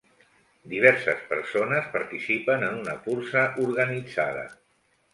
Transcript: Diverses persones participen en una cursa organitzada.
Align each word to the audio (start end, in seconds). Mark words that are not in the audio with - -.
Diverses 0.71 1.21
persones 1.33 1.91
participen 1.97 2.67
en 2.71 2.83
una 2.83 2.99
cursa 3.07 3.47
organitzada. 3.69 4.53